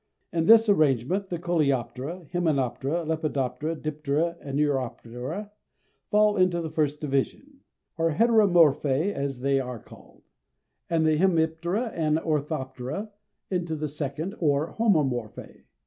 [0.33, 5.51] In this arrangement, the Coleoptera, Hymenoptera, Lepidoptera, Diptera and Neuroptera,
[6.09, 7.59] fall into the first division,
[7.99, 10.23] or Heteromorphæ as they are called;
[10.89, 13.11] and the Hemiptera and Orthoptera
[13.51, 15.65] into the second or Homomorphæ.